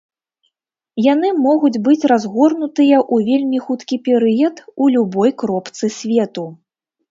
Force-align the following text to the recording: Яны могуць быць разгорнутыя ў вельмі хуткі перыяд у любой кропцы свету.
Яны 1.13 1.29
могуць 1.47 1.79
быць 1.87 2.07
разгорнутыя 2.13 2.97
ў 3.13 3.29
вельмі 3.29 3.61
хуткі 3.67 4.01
перыяд 4.09 4.55
у 4.81 4.91
любой 4.99 5.37
кропцы 5.45 5.95
свету. 6.01 6.51